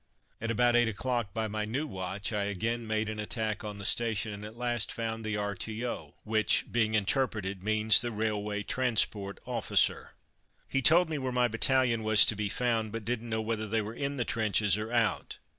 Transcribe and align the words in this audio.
At 0.41 0.49
about 0.49 0.75
eight 0.75 0.87
o'clock 0.89 1.31
by 1.31 1.47
my 1.47 1.63
new 1.63 1.85
watch 1.85 2.33
I 2.33 2.45
again 2.45 2.87
made 2.87 3.07
an 3.07 3.19
attack 3.19 3.63
on 3.63 3.77
the 3.77 3.85
station, 3.85 4.33
and 4.33 4.43
at 4.43 4.57
last 4.57 4.91
found 4.91 5.23
the 5.23 5.37
R.T.O., 5.37 6.15
which, 6.23 6.65
being 6.71 6.95
interpreted, 6.95 7.61
means 7.61 8.01
the 8.01 8.11
Railway 8.11 8.63
Transport 8.63 9.37
Officer. 9.45 10.13
He 10.67 10.81
told 10.81 11.07
me 11.07 11.19
where 11.19 11.31
my 11.31 11.47
battalion 11.47 12.01
was 12.01 12.25
to 12.25 12.35
be 12.35 12.49
found; 12.49 12.91
but 12.91 13.05
didn't 13.05 13.29
know 13.29 13.41
whether 13.43 13.67
they 13.67 13.83
were 13.83 13.93
in 13.93 14.17
the 14.17 14.25
trenches 14.25 14.75
or 14.75 14.91
out. 14.91 15.37